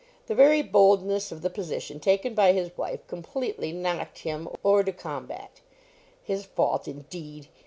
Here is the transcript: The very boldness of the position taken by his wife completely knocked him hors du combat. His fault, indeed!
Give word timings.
The 0.25 0.33
very 0.33 0.63
boldness 0.63 1.31
of 1.31 1.43
the 1.43 1.51
position 1.51 1.99
taken 1.99 2.33
by 2.33 2.53
his 2.53 2.75
wife 2.75 3.05
completely 3.05 3.71
knocked 3.71 4.17
him 4.17 4.49
hors 4.65 4.81
du 4.85 4.93
combat. 4.93 5.61
His 6.23 6.43
fault, 6.43 6.87
indeed! 6.87 7.47